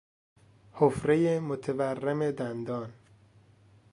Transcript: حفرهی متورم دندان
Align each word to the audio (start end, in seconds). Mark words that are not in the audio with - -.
حفرهی 0.73 1.39
متورم 1.39 2.31
دندان 2.31 2.93